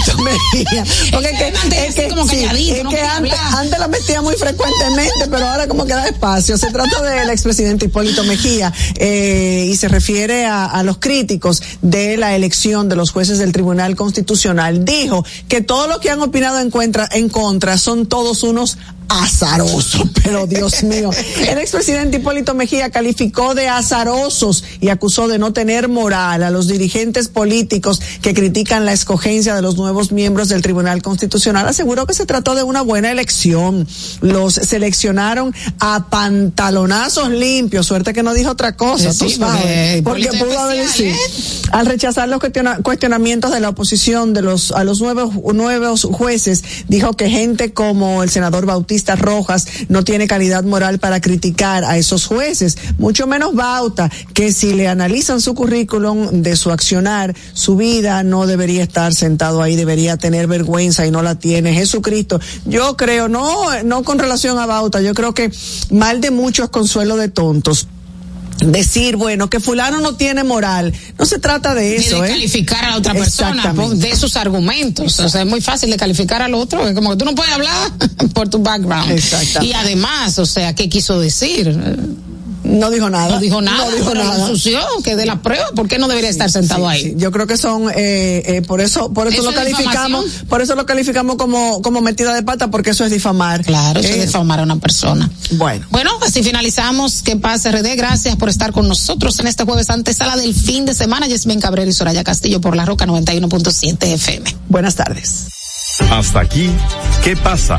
[0.00, 0.84] Hipólito Mejía.
[1.12, 3.88] Porque es que, es que, como sí, calladito, es no que quiere antes, antes la
[3.88, 6.56] metía muy frecuentemente, pero ahora como que da espacio.
[6.58, 12.16] Se trata del expresidente Hipólito Mejía eh, y se refiere a, a los críticos de
[12.16, 14.84] la elección de los jueces del Tribunal Constitucional.
[14.84, 18.78] Dijo que todos los que han opinado en contra, en contra son todos unos
[19.10, 21.10] azarosos, pero Dios mío.
[21.48, 26.68] El expresidente Hipólito Mejía calificó de azarosos y acusó de no tener moral a los
[26.68, 31.66] dirigentes políticos que critican la escogencia de los nuevos miembros del Tribunal Constitucional.
[31.66, 33.86] Aseguró que se trató de una buena elección.
[34.20, 37.86] Los seleccionaron a pantalonazos limpios.
[37.86, 40.02] Suerte que no dijo otra cosa, Sí, tú sabes.
[40.02, 41.12] porque pudo haber sí.
[41.72, 46.62] Al rechazar los cuestiona- cuestionamientos de la oposición de los a los nuevos nuevos jueces,
[46.88, 51.96] dijo que gente como el senador Bautista Rojas no tiene calidad moral para criticar a
[51.98, 57.76] esos jueces, mucho menos Bauta, que si le analizan su currículum de su accionar, su
[57.76, 61.74] vida no debería estar sentado ahí, debería tener vergüenza y no la tiene.
[61.74, 65.50] Jesucristo, yo creo, no, no con relación a Bauta, yo creo que
[65.90, 67.88] mal de muchos consuelo de tontos
[68.64, 70.92] decir, bueno, que fulano no tiene moral.
[71.18, 72.32] No se trata de Ni eso, de ¿eh?
[72.32, 75.18] calificar a la otra persona por- de sus argumentos.
[75.20, 76.86] O sea, es muy fácil de calificar al otro.
[76.86, 77.92] Es como que tú no puedes hablar
[78.34, 79.20] por tu background.
[79.62, 81.76] Y además, o sea, ¿qué quiso decir?
[82.70, 83.28] No dijo nada.
[83.34, 83.84] No dijo nada.
[83.84, 84.48] No dijo nada.
[84.48, 87.02] ensució, que de la prueba, ¿por qué no debería estar sentado Sí, ahí?
[87.02, 87.14] sí.
[87.16, 90.48] Yo creo que son, eh, eh, por eso, por eso, ¿Eso lo es calificamos, difamación?
[90.48, 93.64] por eso lo calificamos como, como metida de pata, porque eso es difamar.
[93.64, 95.28] Claro, eso Eh, es difamar a una persona.
[95.52, 95.86] Bueno.
[95.90, 97.22] Bueno, así finalizamos.
[97.22, 97.96] ¿Qué pasa, RD?
[97.96, 101.26] Gracias por estar con nosotros en este jueves antesala del fin de semana.
[101.26, 104.56] Yasmín Cabrera y Soraya Castillo por la Roca 91.7 FM.
[104.68, 105.46] Buenas tardes.
[106.10, 106.70] Hasta aquí,
[107.24, 107.78] ¿qué pasa?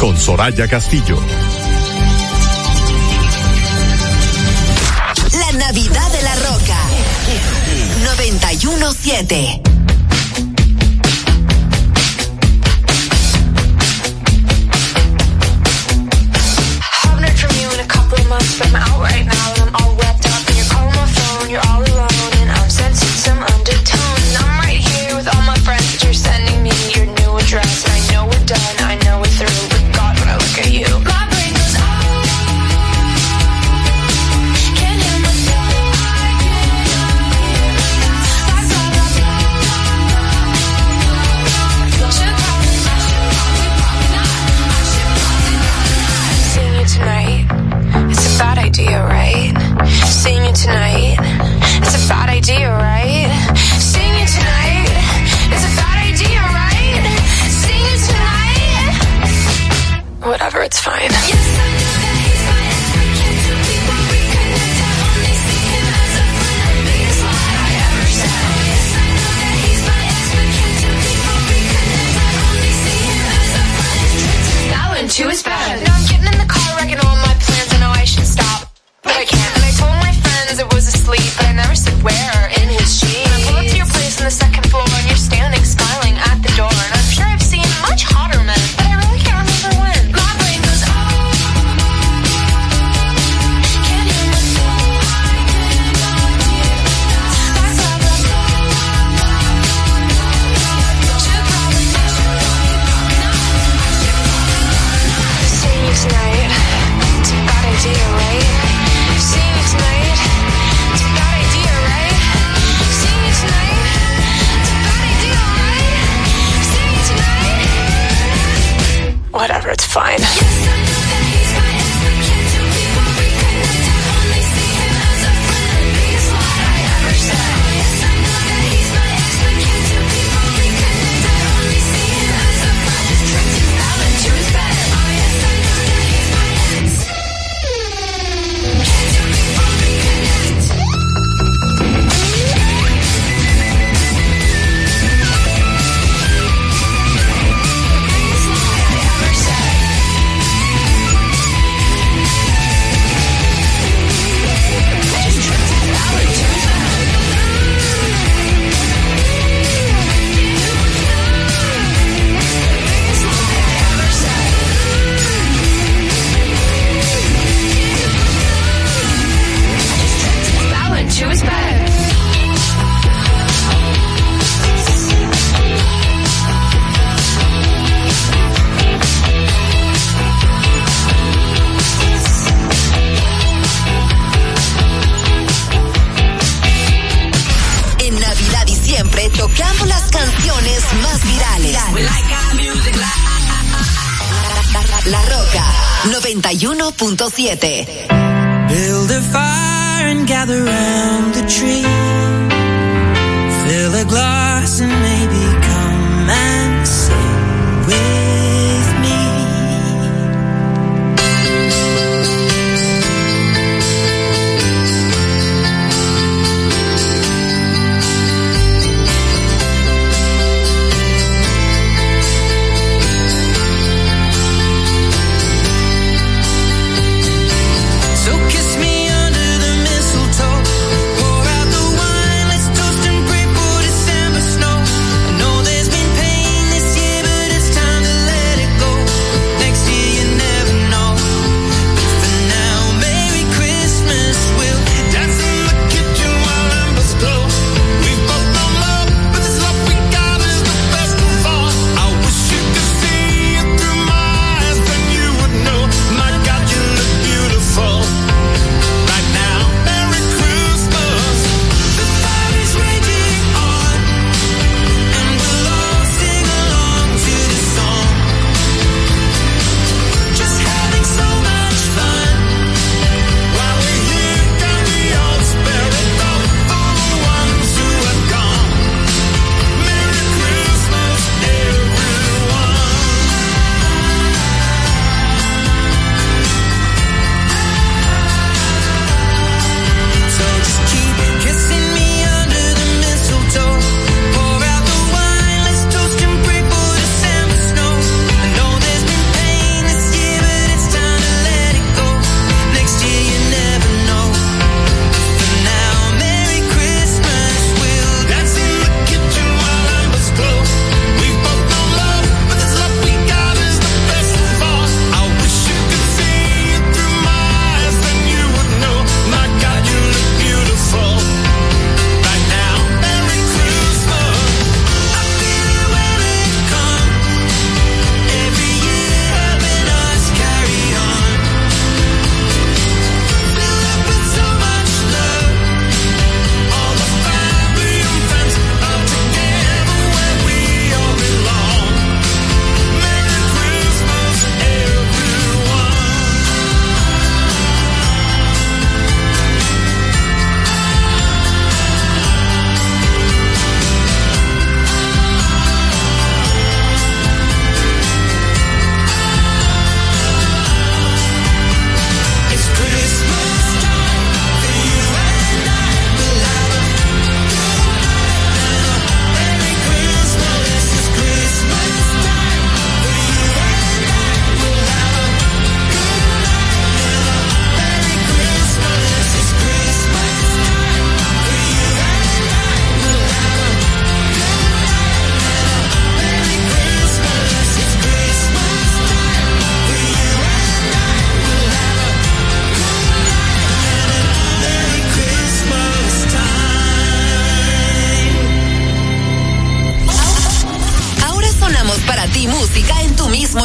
[0.00, 1.18] Con Soraya Castillo.
[5.68, 6.78] Navidad de la Roca.
[8.16, 9.77] 917.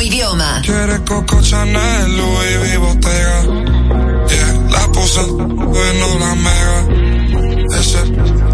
[0.04, 0.62] idioma.
[0.66, 2.78] Quiere Coco Chanel, Louis V.
[2.78, 3.42] Bottega.
[4.30, 6.80] Yeah, la puse en la mega.
[7.80, 8.02] Ese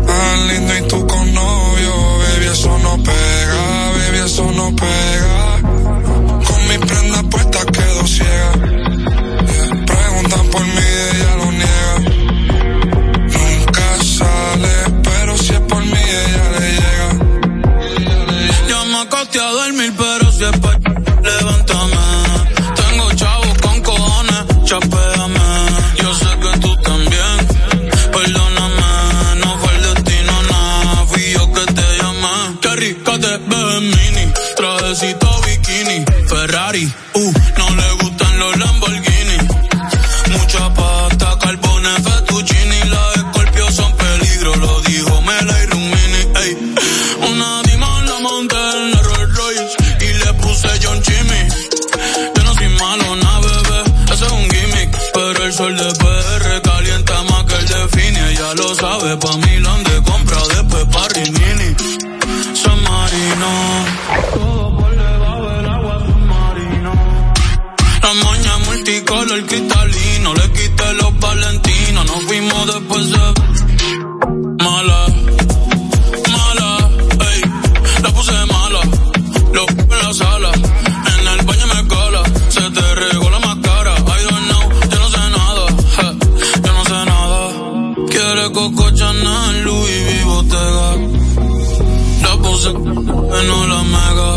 [0.07, 3.63] tan lindo y tú con novio, baby, eso no pega.
[6.47, 8.51] Con mi prenda puesta quedo ciega.
[9.51, 11.95] Yeah, preguntan por mí y ella lo niega.
[13.37, 17.09] Nunca sale, pero si es por mí ella le llega.
[18.69, 20.88] Yo me acosté a dormir, pero si es por
[24.69, 25.08] chopper.
[92.59, 94.35] ese que no la mega.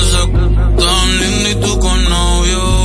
[0.00, 0.26] Ese
[0.82, 2.77] tan lindo y tú con novio.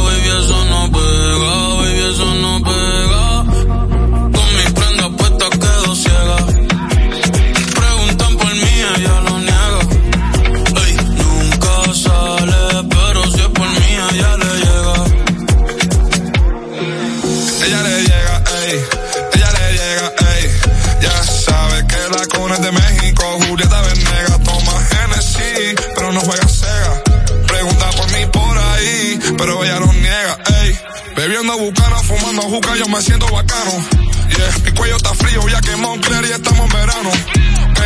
[32.94, 33.72] me siento bacano.
[34.30, 37.10] Yeah, mi cuello está frío, ya quemó un y estamos en verano.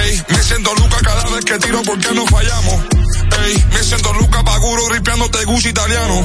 [0.03, 2.75] Ey, me siento Luca cada vez que tiro porque no fallamos.
[3.45, 6.15] Ey, me siento Luca Paguro, ripeándote Gucci italiano.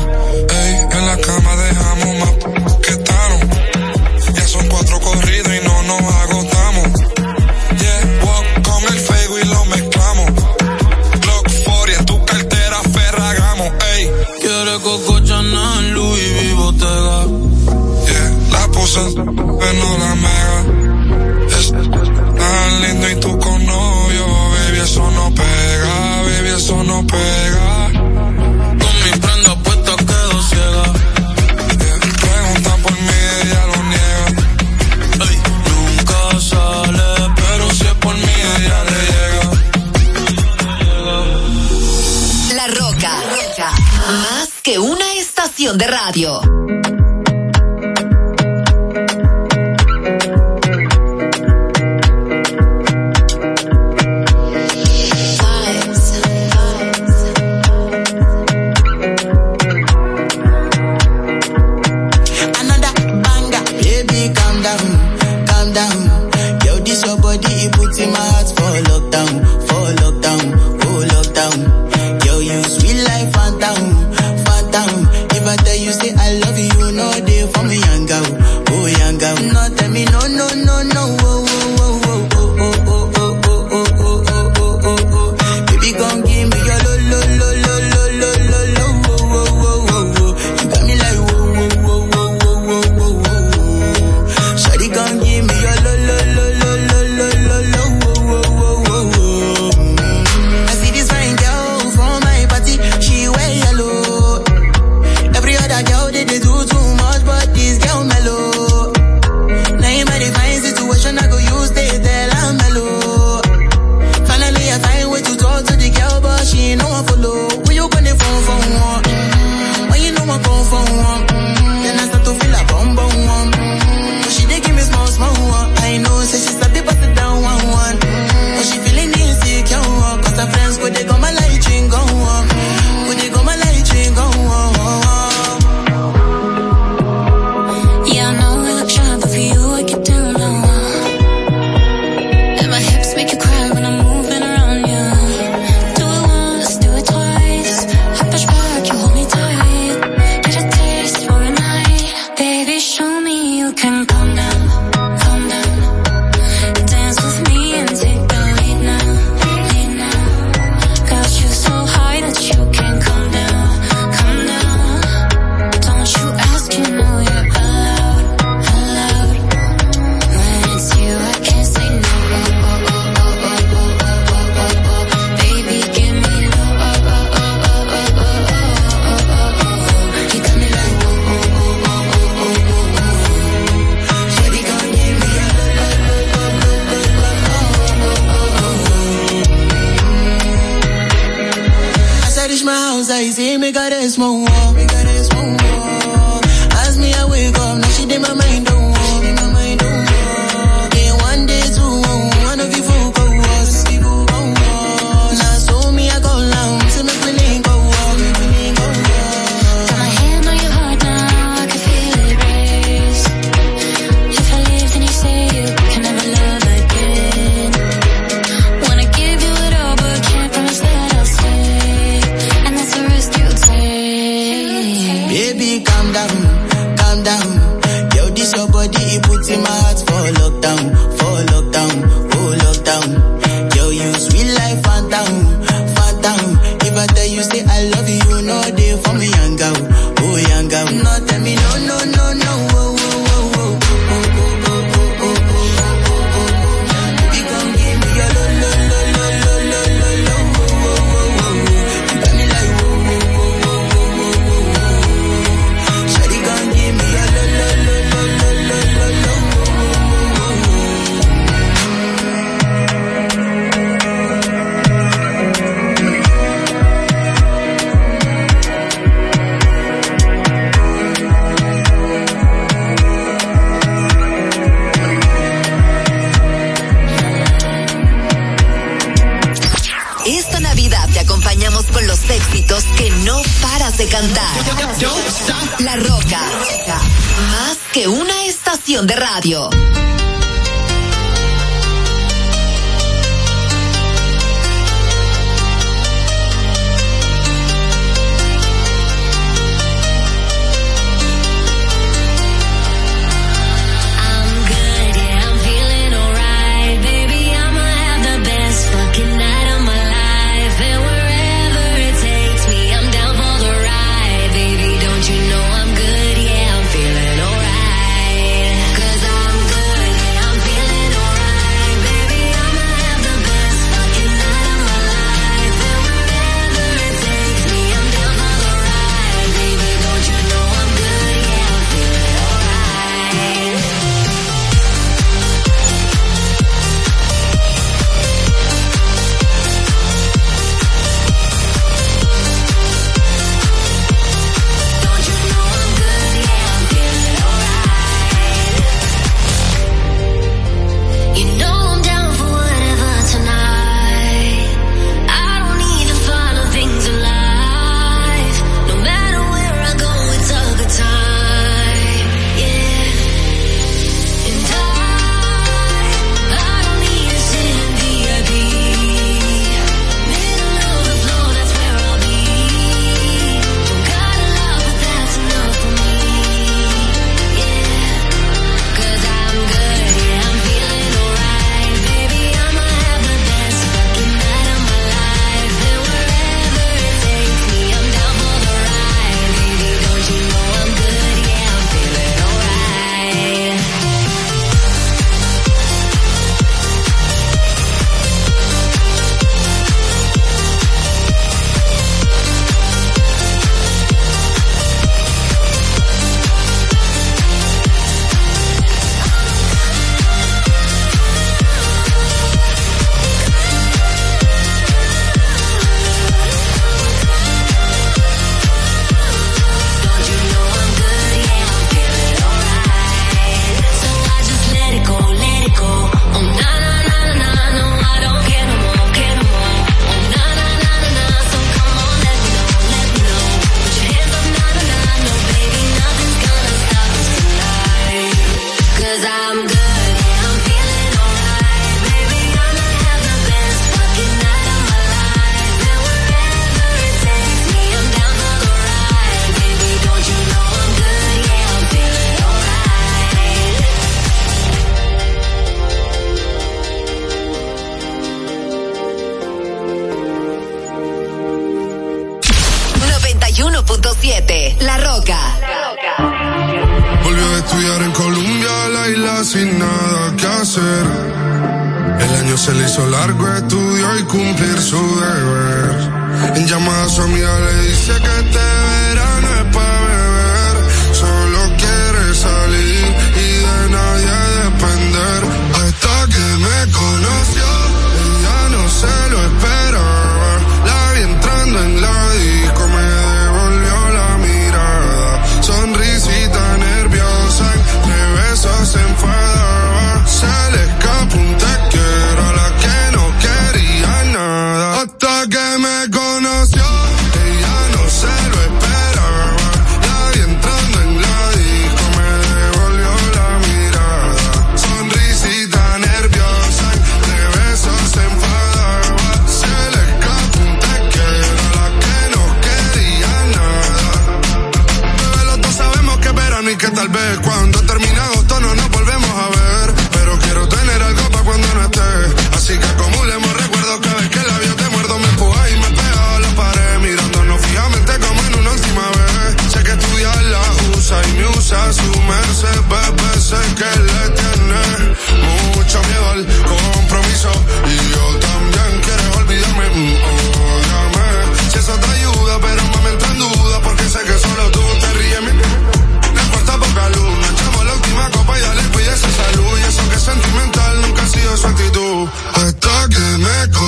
[0.50, 1.81] Ey, en la cama deja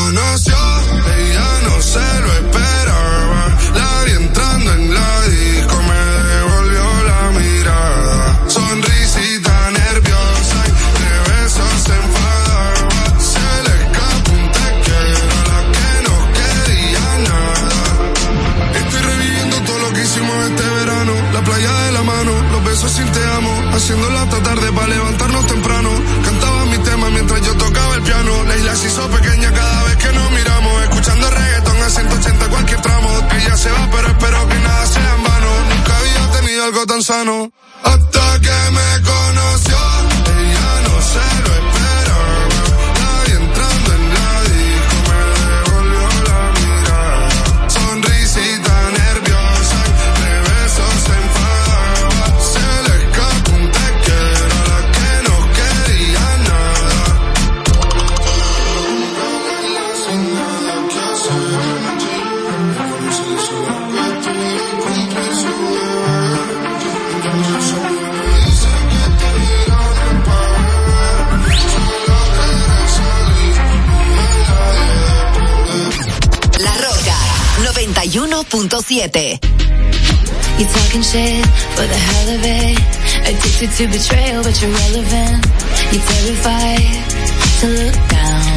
[0.05, 0.64] conoció.
[80.59, 82.79] You're talking shit for the hell of it.
[83.27, 85.41] Addicted to betrayal, but you're relevant.
[85.91, 86.95] You're terrified
[87.61, 88.55] to look down.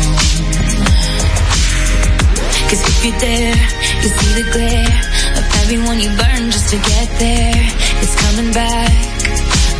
[2.70, 3.56] Cause if you're there,
[4.04, 4.96] you see the glare
[5.40, 7.64] of everyone you burn just to get there.
[8.02, 8.94] It's coming back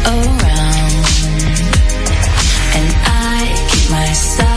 [0.06, 1.06] around.
[2.78, 4.57] And I keep my side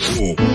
[0.00, 0.47] Oh.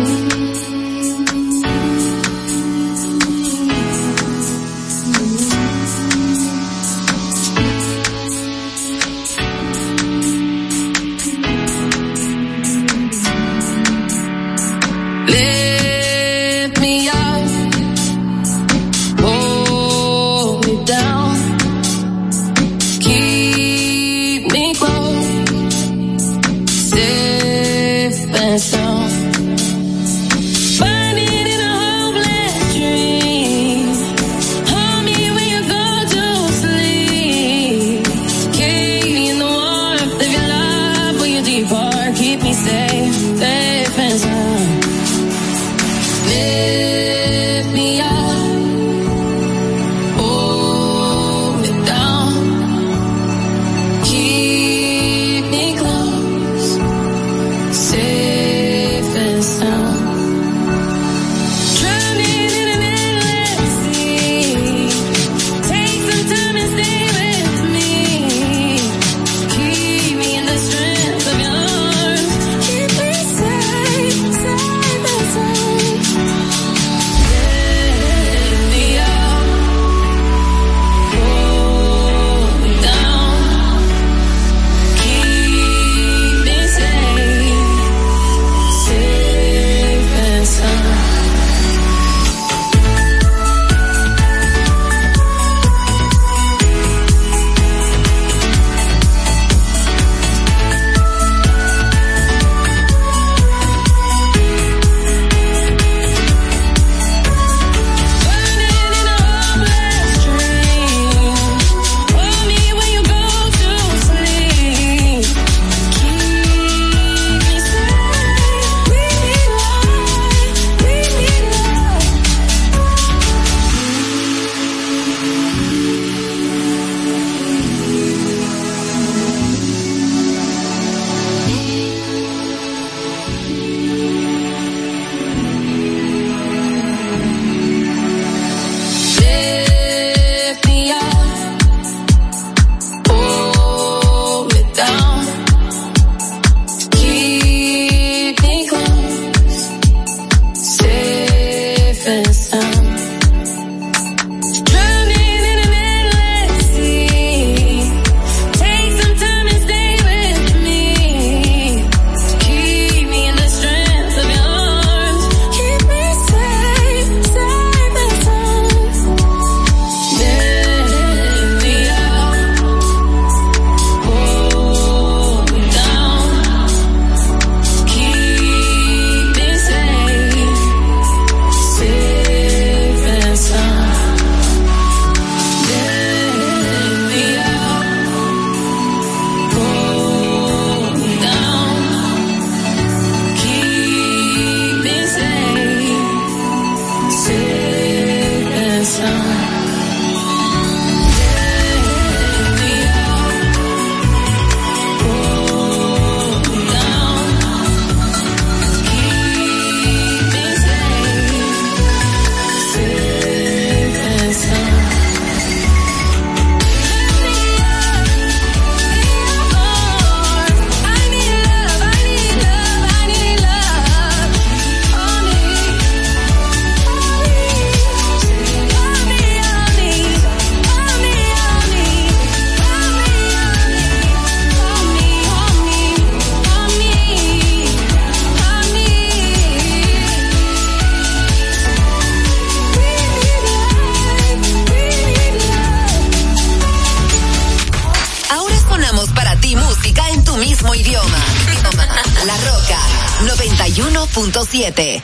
[254.54, 255.02] 91.7.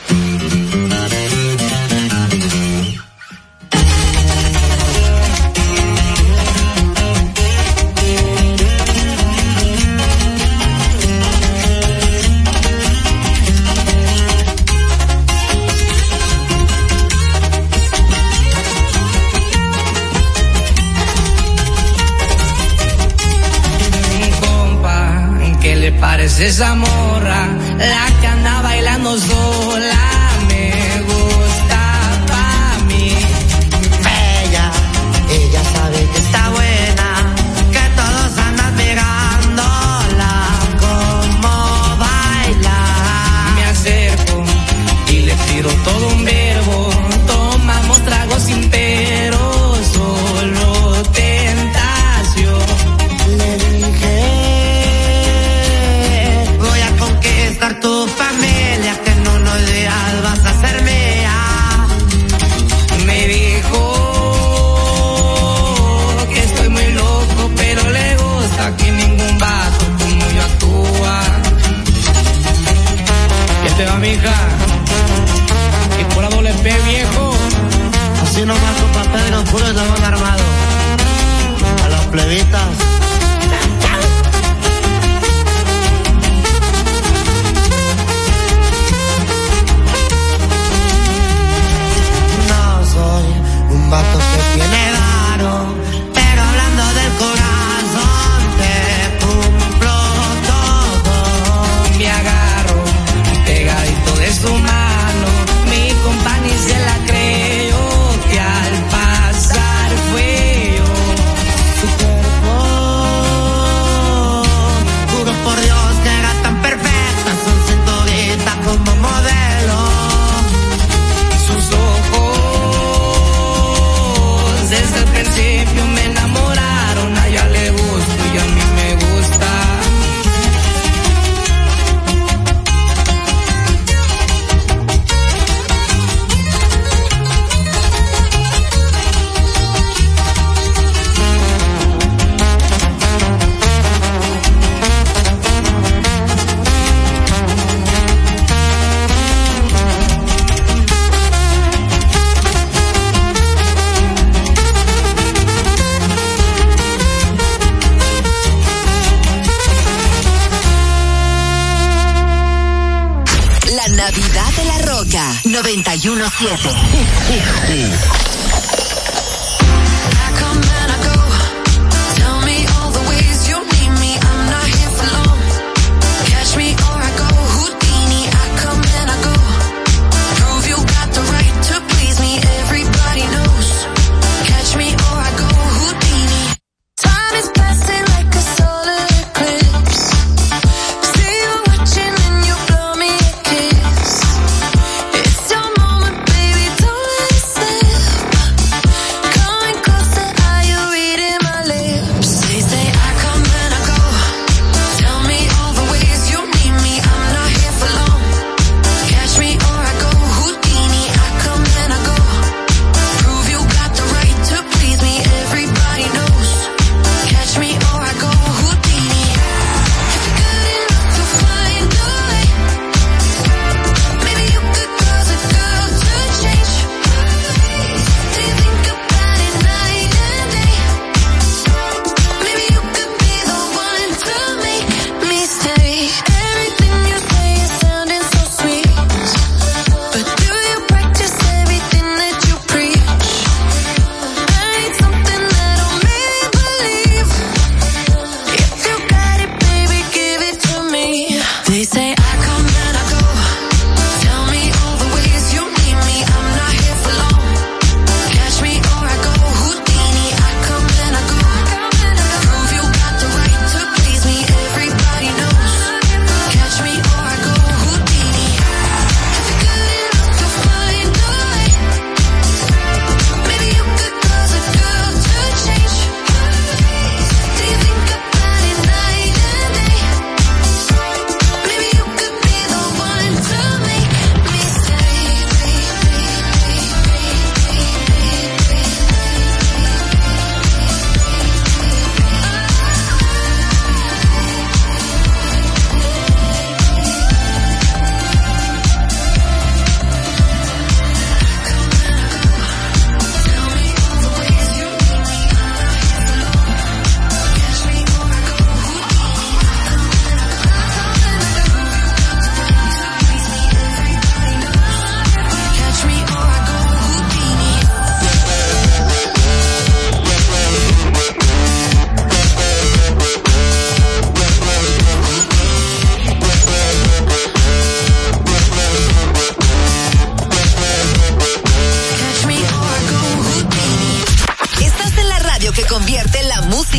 [24.14, 27.48] un compa que le parece esa morra,
[27.80, 28.19] la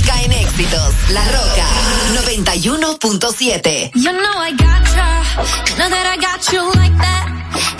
[0.01, 0.94] música en éxitos.
[1.11, 1.66] La Roca
[2.14, 3.90] 91.7.
[3.94, 5.22] You know I got ya.
[5.68, 7.26] You know that I got you like that.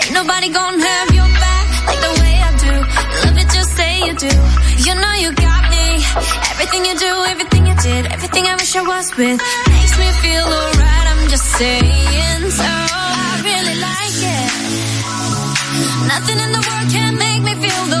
[0.03, 2.73] Ain't nobody gonna have your back like the way I do.
[3.25, 4.33] Love it, just say you do.
[4.85, 5.85] You know you got me.
[6.51, 9.41] Everything you do, everything you did, everything I wish I was with
[9.73, 11.07] makes me feel alright.
[11.11, 14.51] I'm just saying, so I really like it.
[16.07, 18.00] Nothing in the world can make me feel the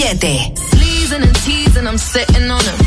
[0.00, 0.56] 91.7.
[0.56, 2.78] Sleezing and teasing, I'm sitting on him.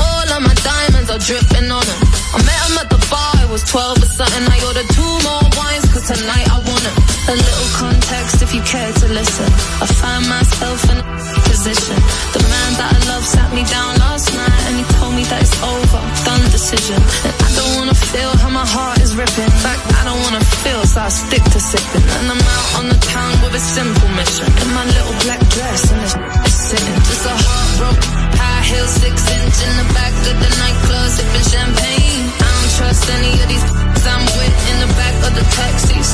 [0.00, 2.00] All of my diamonds are dripping on him.
[2.32, 4.44] I met him at the bar, I was 12 or something.
[4.48, 6.96] I ordered two more wines, cause tonight I want him.
[7.28, 9.48] A little context if you care to listen.
[9.84, 11.04] I find myself in a
[11.44, 11.96] position.
[12.32, 15.44] The man that I love sat me down last night and he told me that
[15.44, 16.96] it's over, done decision.
[16.96, 19.44] And I don't wanna feel how my heart is ripping.
[19.44, 22.06] In fact, I don't wanna feel, so I stick to sipping.
[22.16, 24.48] And I'm out on the town with a simple mission.
[24.48, 26.96] In my little black dress and it's sitting.
[27.04, 32.24] Just a heartbroken high heel, six inch in the back of the nightclub, sipping champagne.
[32.40, 33.66] I don't trust any of these
[34.12, 36.08] I'm with in the back of the taxis.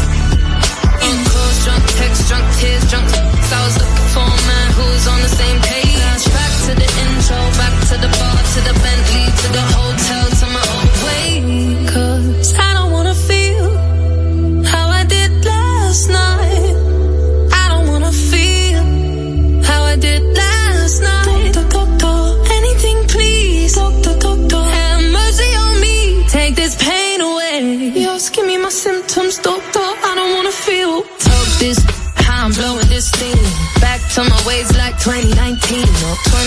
[0.99, 3.07] Drunk calls, drunk texts, drunk tears, drunk.
[3.57, 6.23] I was looking for a man who's on the same page.
[6.37, 8.98] Back to the intro, back to the bar, to the Bentley,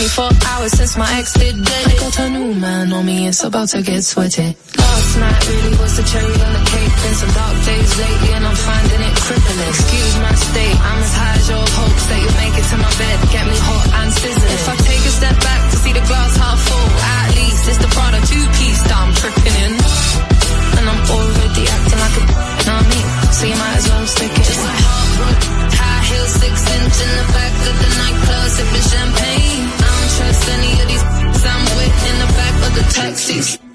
[0.02, 1.86] 24 hours since my ex did dead.
[1.86, 4.58] I got a new man on me, it's about to get sweaty.
[4.74, 6.94] Last night really was the cherry on the cake.
[7.06, 9.70] Been some dark days lately and I'm finding it crippling.
[9.70, 12.94] Excuse my state, I'm as high as your hopes that you'll make it to my
[12.98, 13.18] bed.
[13.30, 14.58] Get me hot and sizzling.
[14.58, 17.78] If I take a step back to see the glass half full, at least it's
[17.86, 19.74] the Prada two-piece that I'm tripping in.
[20.82, 22.24] And I'm already acting like a
[22.66, 23.08] know what I mean?
[23.38, 24.46] So you might as well stick it.
[24.50, 29.31] Just a heartbroken high heel, six inch in the back of the nightclub, sipping champagne.
[30.50, 31.04] Any of these
[31.46, 33.71] I'm with in the back of the taxis.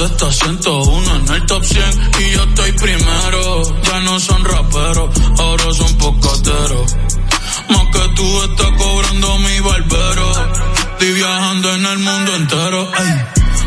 [0.00, 3.62] Tú estás 101 en el top 100 y yo estoy primero.
[3.82, 6.96] Ya no son raperos, ahora son pocateros.
[7.68, 10.32] Más que tú estás cobrando mi barbero.
[10.92, 12.90] Estoy viajando en el mundo entero.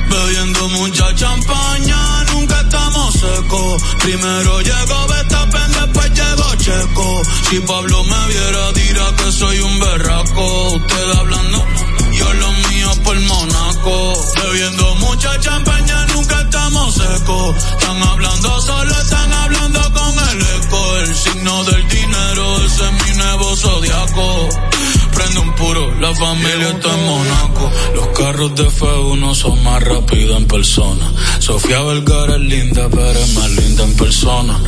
[0.10, 3.84] Bebiendo mucha champaña, nunca estamos secos.
[4.02, 7.22] Primero llegó Betapen, después llegó Checo.
[7.50, 10.74] Si Pablo me viera, dirá que soy un berraco.
[10.74, 11.66] Usted hablando,
[13.84, 17.56] Bebiendo mucha champaña, nunca estamos secos.
[17.58, 20.98] Están hablando solo, están hablando con el eco.
[21.00, 24.50] El signo del dinero, ese es mi nuevo zodiaco.
[25.14, 27.72] Prende un puro, la familia está en Monaco.
[27.96, 31.12] Los carros de F1 son más rápidos en persona.
[31.40, 34.62] Sofía Vergara es linda, pero es más linda en persona.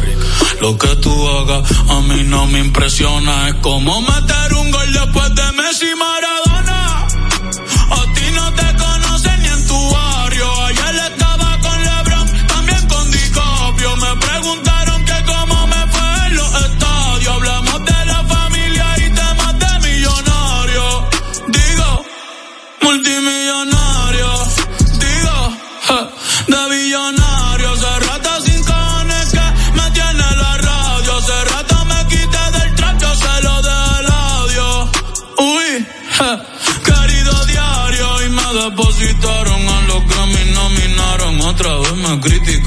[0.59, 3.47] Lo que tú hagas a mí no me impresiona.
[3.47, 6.45] Es como meter un gol después de Messi Maradona.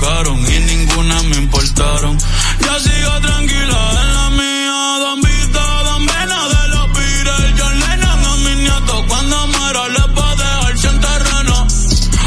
[0.00, 2.16] Y ninguna me importaron.
[2.60, 4.98] Ya sigo tranquila en la mía.
[5.00, 7.54] Don Vito, Don Vena de los Beatles.
[7.58, 9.04] John Lennon a mis nietos.
[9.08, 11.66] Cuando muera les va a dejar sin terreno.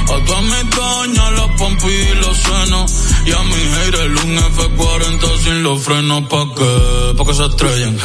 [0.03, 2.93] A todas mis los pompis y los senos.
[3.26, 6.24] Y a mi haters un F40 sin los frenos.
[6.28, 7.13] ¿Pa' qué?
[7.17, 7.97] Pa' que se estrellen.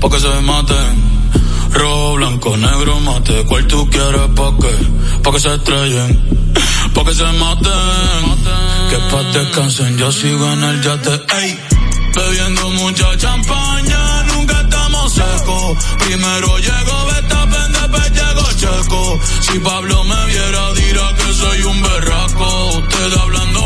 [0.00, 1.14] Pa' que se maten.
[1.72, 3.44] Rojo, blanco, negro, mate.
[3.46, 4.28] ¿Cuál tú quieres?
[4.36, 5.20] ¿Pa' qué?
[5.22, 6.52] Pa' que se estrellen.
[6.94, 8.73] Pa' que se maten.
[8.94, 11.20] Que descansen, yo sigo en el yate.
[11.36, 11.58] Ey.
[12.14, 15.84] Bebiendo mucha champaña, nunca estamos secos.
[15.98, 19.20] Primero llegó Betapen, después llegó Checo.
[19.40, 22.66] Si Pablo me viera, dirá que soy un berraco.
[22.78, 23.60] Usted hablando,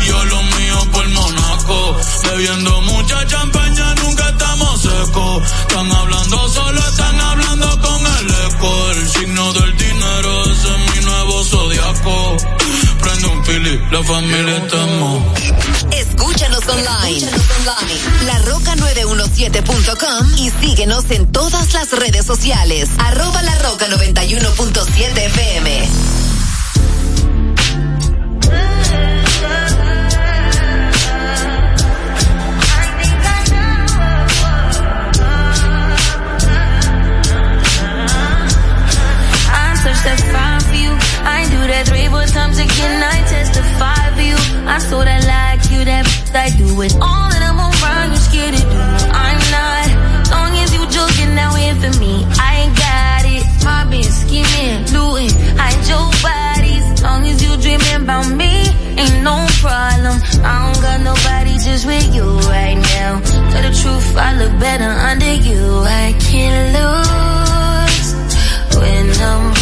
[0.00, 1.96] yo lo mío por Monaco.
[2.24, 5.42] Bebiendo mucha champaña, nunca estamos secos.
[5.60, 8.90] Están hablando solo, están hablando con el eco.
[8.92, 12.59] El signo del dinero, ese es mi nuevo zodiaco.
[13.50, 15.24] La familia estamos.
[15.90, 17.28] Escúchanos online.
[18.26, 22.88] Larroca917.com y síguenos en todas las redes sociales.
[22.98, 25.88] Arroba la roca 91.7 FM.
[40.20, 40.49] Fire.
[41.24, 43.02] I do that three more times again.
[43.02, 44.38] I testify for you.
[44.66, 46.04] I so that like you, that
[46.34, 48.12] I do it all and I'm around.
[48.12, 48.80] You scared to do.
[49.12, 49.86] I'm not.
[50.30, 52.24] Long as you joking now here for me.
[52.38, 53.44] I ain't got it.
[53.64, 55.32] Mobbing, scheming, looting.
[55.58, 56.86] Hide your bodies.
[57.02, 58.52] Long as you dreaming about me,
[59.00, 60.16] ain't no problem.
[60.44, 63.20] I don't got nobody just with you right now.
[63.50, 65.60] Tell the truth, I look better under you.
[65.84, 68.08] I can't lose
[68.76, 69.59] when I'm.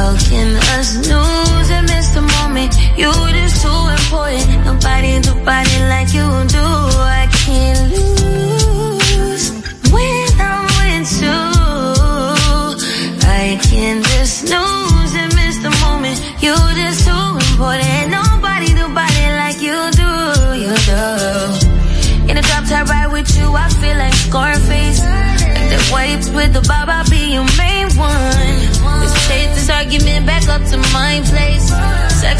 [0.00, 0.78] How can I
[1.12, 2.72] lose and miss the moment?
[2.96, 4.64] You just too important.
[4.64, 6.26] Nobody, nobody like you
[6.56, 6.66] do.
[7.20, 9.44] I can't lose
[9.92, 11.40] when I'm with you.
[13.28, 16.16] I can just lose and miss the moment.
[16.40, 18.08] You just too important.
[18.08, 20.12] Nobody, nobody like you do.
[20.64, 21.04] You do.
[22.30, 25.00] In a drop top ride with you, I feel like Scarface.
[25.04, 28.39] Like the waves with the bob, I'll be your main one.
[29.30, 31.68] Take this argument back up to my place.
[32.20, 32.39] Sex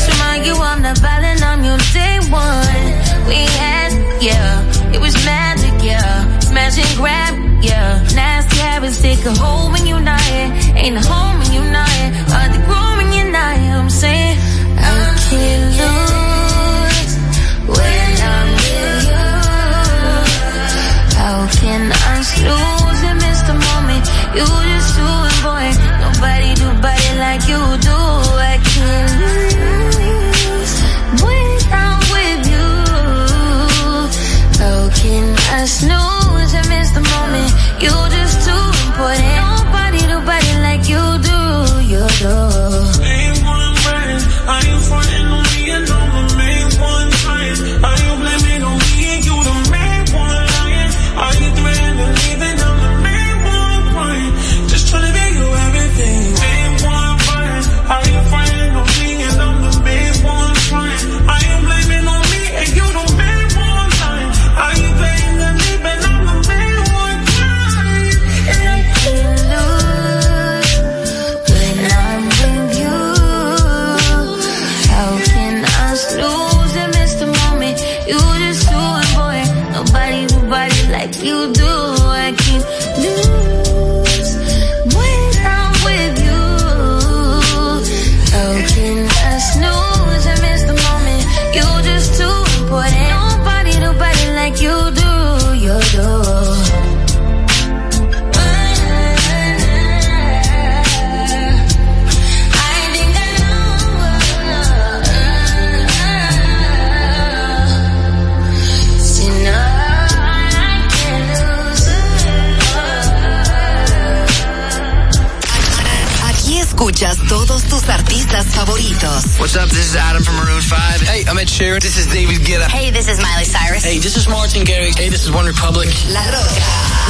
[119.01, 119.71] What's up?
[119.71, 121.01] This is Adam from Maroon 5.
[121.01, 121.81] Hey, I'm Ed Sheeran.
[121.81, 122.69] This is David Guetta.
[122.69, 123.83] Hey, this is Miley Cyrus.
[123.83, 124.99] Hey, this is Martin Garrix.
[124.99, 125.89] Hey, this is One Republic.
[126.13, 126.61] La Roca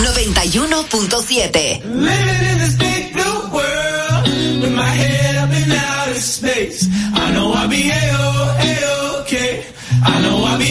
[0.06, 1.82] 91.7.
[1.82, 3.16] Living in this big
[3.50, 4.22] world
[4.62, 6.86] with my head up in outer space.
[7.12, 7.90] I know I'll be
[10.22, 10.70] know I'll be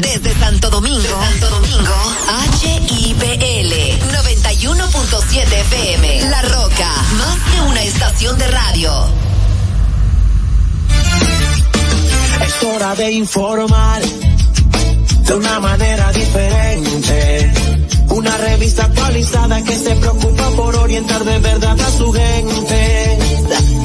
[0.00, 1.94] Desde Santo Domingo, Santo Domingo,
[2.62, 3.72] HIPL
[4.12, 6.30] 91.7 FM.
[6.30, 8.92] La Roca, más que una estación de radio.
[12.44, 17.52] Es hora de informar de una manera diferente.
[18.08, 23.18] Una revista actualizada que se preocupa por orientar de verdad a su gente.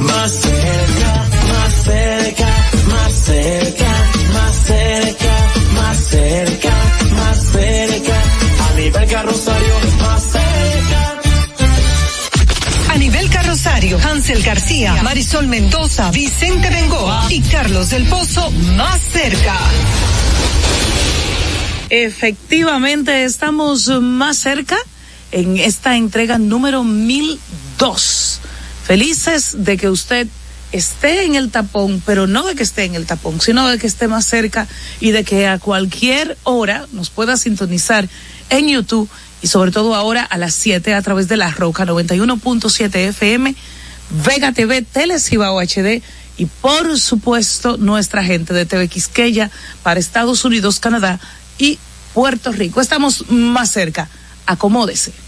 [0.00, 2.48] Más cerca, más cerca,
[2.88, 5.33] más cerca, más cerca,
[6.04, 6.70] cerca,
[7.12, 8.22] más cerca.
[8.68, 11.20] A nivel carrosario, más cerca.
[12.90, 19.58] A nivel carrosario, Hansel García, Marisol Mendoza, Vicente Bengoa y Carlos del Pozo más cerca.
[21.90, 24.76] Efectivamente, estamos más cerca
[25.32, 28.40] en esta entrega número 1002.
[28.86, 30.28] Felices de que usted
[30.74, 33.86] esté en el tapón, pero no de que esté en el tapón, sino de que
[33.86, 34.66] esté más cerca
[34.98, 38.08] y de que a cualquier hora nos pueda sintonizar
[38.50, 39.08] en YouTube
[39.40, 43.54] y sobre todo ahora a las 7 a través de la Roca 91.7 FM,
[44.26, 46.02] Vega TV, Telecibao HD
[46.36, 49.52] y por supuesto nuestra gente de TV Quisqueya
[49.84, 51.20] para Estados Unidos, Canadá
[51.56, 51.78] y
[52.14, 52.80] Puerto Rico.
[52.80, 54.08] Estamos más cerca.
[54.46, 55.23] Acomódese.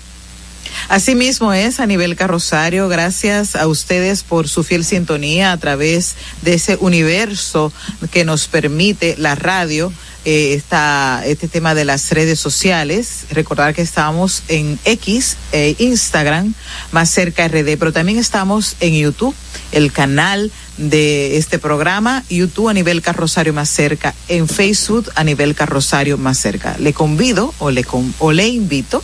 [0.89, 2.89] Así mismo es a nivel carrosario.
[2.89, 7.72] Gracias a ustedes por su fiel sintonía a través de ese universo
[8.12, 9.93] que nos permite la radio.
[10.24, 13.26] Eh, está este tema de las redes sociales.
[13.30, 16.55] Recordar que estamos en X, e Instagram,
[16.93, 19.34] más cerca RD, pero también estamos en YouTube,
[19.72, 25.57] el canal de este programa, YouTube a nivel carrosario más cerca, en Facebook a nivel
[25.57, 26.76] carrosario más cerca.
[26.78, 27.84] Le convido o le,
[28.18, 29.03] o le invito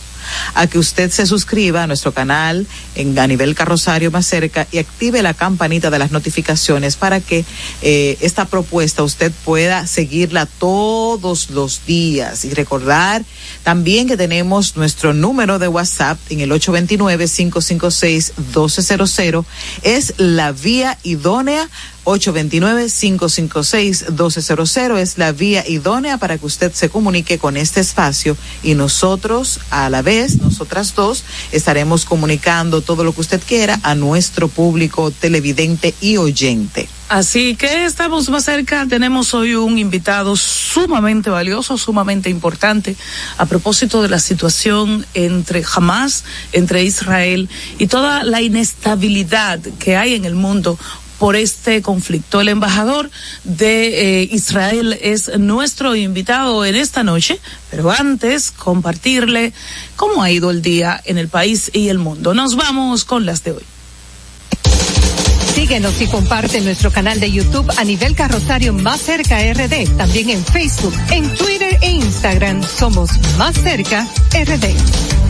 [0.55, 2.65] a que usted se suscriba a nuestro canal
[2.95, 7.43] en a nivel carrosario más cerca y active la campanita de las notificaciones para que
[7.81, 12.45] eh, esta propuesta usted pueda seguirla todos los días.
[12.45, 13.23] Y recordar
[13.63, 19.45] también que tenemos nuestro número de WhatsApp en el 829-556-1200
[19.83, 21.69] es la vía idónea
[22.05, 29.61] 829-556-1200 es la vía idónea para que usted se comunique con este espacio y nosotros
[29.69, 35.11] a la vez, nosotras dos, estaremos comunicando todo lo que usted quiera a nuestro público
[35.11, 36.89] televidente y oyente.
[37.09, 38.87] Así que estamos más cerca.
[38.87, 42.95] Tenemos hoy un invitado sumamente valioso, sumamente importante,
[43.37, 46.23] a propósito de la situación entre Hamas,
[46.53, 50.79] entre Israel y toda la inestabilidad que hay en el mundo
[51.23, 52.41] por este conflicto.
[52.41, 53.09] El embajador
[53.45, 57.39] de eh, Israel es nuestro invitado en esta noche,
[57.71, 59.53] pero antes compartirle
[59.95, 62.33] cómo ha ido el día en el país y el mundo.
[62.33, 63.63] Nos vamos con las de hoy.
[65.55, 69.95] Síguenos y comparte nuestro canal de YouTube a nivel carrosario Más Cerca RD.
[69.95, 75.22] También en Facebook, en Twitter e Instagram somos Más Cerca RD.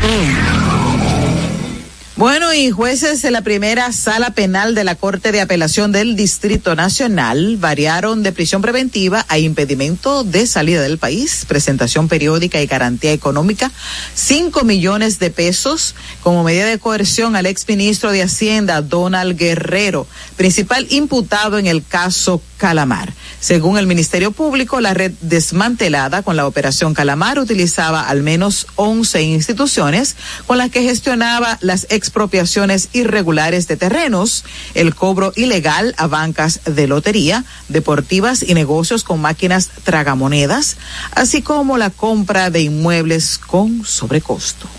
[2.16, 6.76] Bueno, y jueces de la primera sala penal de la Corte de Apelación del Distrito
[6.76, 13.14] Nacional variaron de prisión preventiva a impedimento de salida del país, presentación periódica y garantía
[13.14, 13.72] económica,
[14.14, 20.06] cinco millones de pesos como medida de coerción al exministro de Hacienda, Donald Guerrero,
[20.38, 23.12] principal imputado en el caso Calamar.
[23.44, 29.22] Según el Ministerio Público, la red desmantelada con la operación Calamar utilizaba al menos 11
[29.22, 30.16] instituciones
[30.48, 36.88] con las que gestionaba las expropiaciones irregulares de terrenos, el cobro ilegal a bancas de
[36.88, 40.78] lotería, deportivas y negocios con máquinas tragamonedas,
[41.12, 44.70] así como la compra de inmuebles con sobrecosto.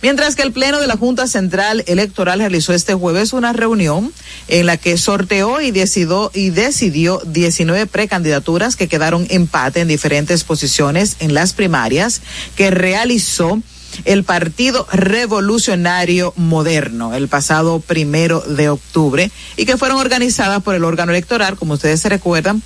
[0.00, 4.12] Mientras que el Pleno de la Junta Central Electoral realizó este jueves una reunión
[4.46, 10.44] en la que sorteó y decidió, y decidió 19 precandidaturas que quedaron empate en diferentes
[10.44, 12.22] posiciones en las primarias
[12.56, 13.60] que realizó
[14.04, 20.84] el Partido Revolucionario Moderno el pasado primero de octubre y que fueron organizadas por el
[20.84, 22.62] órgano electoral, como ustedes se recuerdan,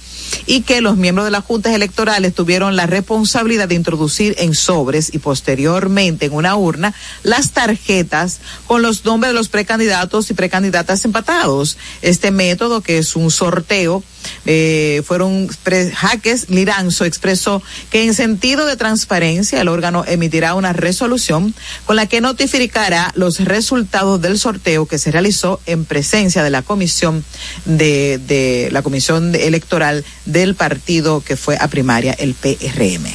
[0.47, 5.15] y que los miembros de las juntas electorales tuvieron la responsabilidad de introducir en sobres
[5.15, 11.05] y posteriormente en una urna las tarjetas con los nombres de los precandidatos y precandidatas
[11.05, 11.77] empatados.
[12.03, 14.03] Este método, que es un sorteo,
[14.47, 21.55] eh, fueron Jaques Liranzo expresó que en sentido de transparencia el órgano emitirá una resolución
[21.87, 26.63] con la que notificará los resultados del sorteo que se realizó en presencia de la
[26.63, 27.25] comisión
[27.65, 33.07] de, de la comisión electoral del partido que fue a primaria, el PRM.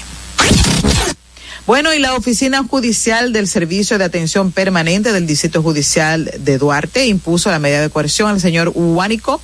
[1.68, 7.08] Bueno, y la Oficina Judicial del Servicio de Atención Permanente del Distrito Judicial de Duarte
[7.08, 9.41] impuso la medida de coerción al señor Huánico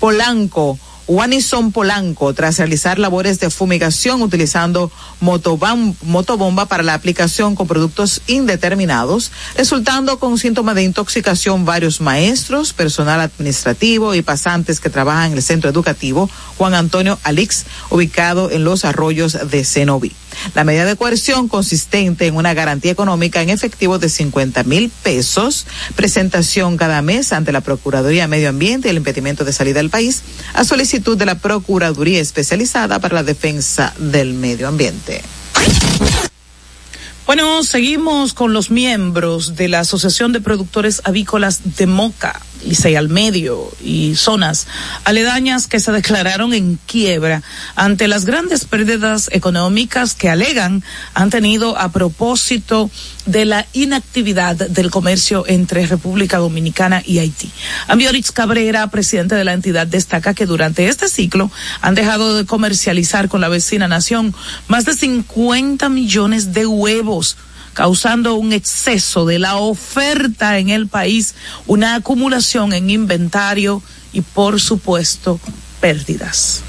[0.00, 0.78] Polanco
[1.08, 4.90] Wanison Polanco tras realizar labores de fumigación utilizando
[5.20, 13.20] motobomba para la aplicación con productos indeterminados, resultando con síntomas de intoxicación varios maestros, personal
[13.20, 16.28] administrativo y pasantes que trabajan en el centro educativo
[16.58, 20.12] Juan Antonio Alix, ubicado en los arroyos de Cenoví.
[20.54, 25.66] La medida de coerción consistente en una garantía económica en efectivo de 50 mil pesos,
[25.94, 30.22] presentación cada mes ante la Procuraduría Medio Ambiente y el impedimento de salida del país,
[30.52, 30.64] a
[30.96, 35.22] de la Procuraduría Especializada para la Defensa del Medio Ambiente.
[37.26, 43.08] Bueno, seguimos con los miembros de la Asociación de Productores Avícolas de Moca, Licey al
[43.08, 44.66] Medio y zonas
[45.04, 47.42] aledañas que se declararon en quiebra
[47.74, 50.82] ante las grandes pérdidas económicas que alegan
[51.14, 52.90] han tenido a propósito
[53.24, 57.50] de la inactividad del comercio entre República Dominicana y Haití.
[57.88, 61.50] Ambiorix Cabrera, presidente de la entidad, destaca que durante este ciclo
[61.80, 64.34] han dejado de comercializar con la vecina nación
[64.68, 67.36] más de 50 millones de huevos
[67.76, 71.34] causando un exceso de la oferta en el país,
[71.66, 73.82] una acumulación en inventario
[74.14, 75.38] y, por supuesto,
[75.78, 76.62] pérdidas.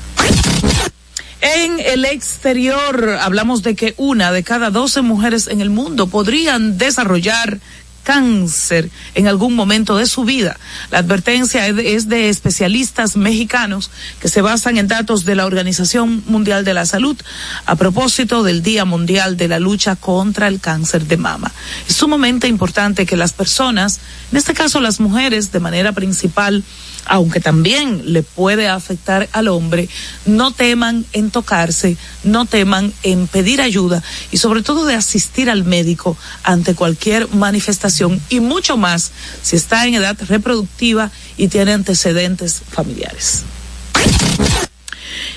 [1.40, 6.78] En el exterior hablamos de que una de cada doce mujeres en el mundo podrían
[6.78, 7.60] desarrollar
[8.08, 10.58] cáncer en algún momento de su vida.
[10.92, 13.92] La advertencia es de, es de, especialistas mexicanos
[14.22, 17.18] que se basan en datos de la Organización Mundial de la Salud
[17.66, 21.52] a propósito del Día Mundial de la Lucha contra el Cáncer de Mama.
[21.90, 24.00] Es sumamente importante que las personas,
[24.32, 26.64] en este caso las mujeres de manera principal,
[27.06, 29.90] aunque también le puede afectar al hombre,
[30.26, 35.64] no teman en tocarse, no teman en pedir ayuda y sobre todo de asistir al
[35.64, 42.62] médico ante cualquier manifestación y mucho más si está en edad reproductiva y tiene antecedentes
[42.70, 43.44] familiares.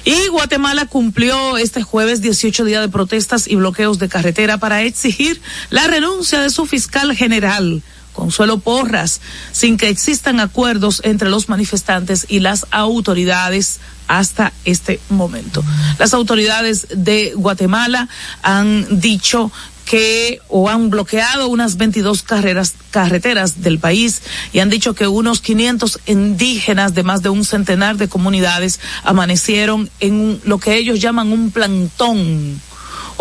[0.04, 5.40] Y Guatemala cumplió este jueves 18 días de protestas y bloqueos de carretera para exigir
[5.68, 7.82] la renuncia de su fiscal general.
[8.12, 9.20] Consuelo Porras,
[9.52, 15.62] sin que existan acuerdos entre los manifestantes y las autoridades hasta este momento.
[15.98, 18.08] Las autoridades de Guatemala
[18.42, 19.52] han dicho
[19.90, 25.40] que o han bloqueado unas 22 carreras, carreteras del país y han dicho que unos
[25.40, 31.32] 500 indígenas de más de un centenar de comunidades amanecieron en lo que ellos llaman
[31.32, 32.60] un plantón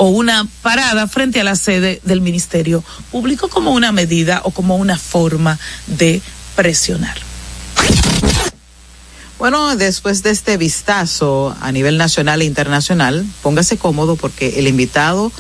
[0.02, 4.78] o una parada frente a la sede del Ministerio Público como una medida o como
[4.78, 6.22] una forma de
[6.56, 7.18] presionar.
[9.40, 15.34] Bueno, después de este vistazo a nivel nacional e internacional, póngase cómodo porque el invitado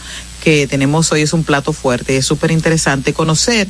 [0.43, 2.18] que tenemos hoy es un plato fuerte.
[2.18, 3.70] Es súper interesante conocer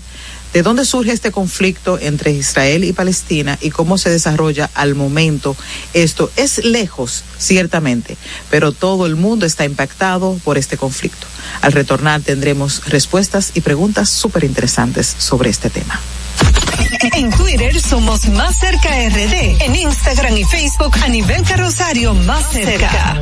[0.54, 5.56] de dónde surge este conflicto entre Israel y Palestina y cómo se desarrolla al momento.
[5.94, 8.18] Esto es lejos, ciertamente,
[8.50, 11.28] pero todo el mundo está impactado por este conflicto.
[11.62, 16.00] Al retornar tendremos respuestas y preguntas súper interesantes sobre este tema.
[17.14, 19.62] En Twitter somos Más Cerca RD.
[19.62, 23.22] En Instagram y Facebook a nivel carrosario Más Cerca.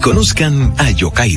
[0.00, 1.36] Conozcan a Yokairi.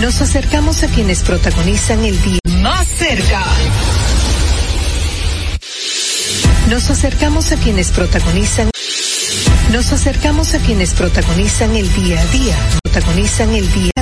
[0.00, 3.44] Nos acercamos a quienes protagonizan el día más cerca.
[6.68, 8.70] Nos acercamos a quienes protagonizan.
[9.72, 12.56] Nos acercamos a quienes protagonizan el día a día.
[12.82, 13.92] Protagonizan el día.